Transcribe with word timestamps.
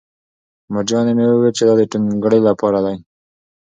مورجانې 0.71 1.13
مې 1.17 1.25
وویل 1.27 1.53
چې 1.57 1.63
دا 1.67 1.73
د 1.79 1.81
ټونګرې 1.91 2.39
لپاره 2.47 2.79
دی 2.85 2.95